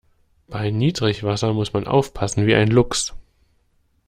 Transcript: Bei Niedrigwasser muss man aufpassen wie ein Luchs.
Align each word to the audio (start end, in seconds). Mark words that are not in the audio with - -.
Bei 0.47 0.71
Niedrigwasser 0.71 1.53
muss 1.53 1.73
man 1.73 1.85
aufpassen 1.85 2.47
wie 2.47 2.55
ein 2.55 2.69
Luchs. 2.71 3.13